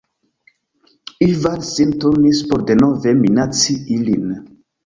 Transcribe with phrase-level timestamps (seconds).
[1.25, 4.29] Ivan sin turnis por denove minaci ilin.